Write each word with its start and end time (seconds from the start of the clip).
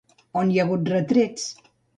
On 0.41 0.53
hi 0.53 0.57
ha 0.61 0.65
hagut 0.67 0.91
retrets? 0.95 1.47